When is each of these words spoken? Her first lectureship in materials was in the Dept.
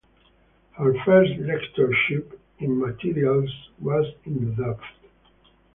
Her 0.79 0.95
first 1.05 1.37
lectureship 1.39 2.41
in 2.57 2.79
materials 2.79 3.51
was 3.79 4.03
in 4.25 4.45
the 4.55 4.63
Dept. 4.63 4.83